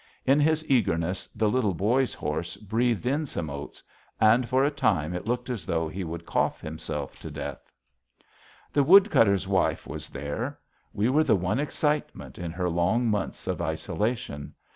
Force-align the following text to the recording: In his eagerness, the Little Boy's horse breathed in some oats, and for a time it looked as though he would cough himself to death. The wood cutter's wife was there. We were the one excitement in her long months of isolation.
In 0.25 0.39
his 0.39 0.67
eagerness, 0.67 1.27
the 1.35 1.47
Little 1.47 1.75
Boy's 1.75 2.11
horse 2.15 2.57
breathed 2.57 3.05
in 3.05 3.27
some 3.27 3.51
oats, 3.51 3.83
and 4.19 4.49
for 4.49 4.63
a 4.65 4.71
time 4.71 5.13
it 5.13 5.27
looked 5.27 5.47
as 5.47 5.63
though 5.67 5.87
he 5.87 6.03
would 6.03 6.25
cough 6.25 6.59
himself 6.59 7.19
to 7.19 7.29
death. 7.29 7.71
The 8.73 8.81
wood 8.81 9.11
cutter's 9.11 9.47
wife 9.47 9.85
was 9.85 10.09
there. 10.09 10.57
We 10.91 11.07
were 11.09 11.23
the 11.23 11.35
one 11.35 11.59
excitement 11.59 12.39
in 12.39 12.49
her 12.49 12.67
long 12.67 13.05
months 13.09 13.45
of 13.45 13.61
isolation. 13.61 14.55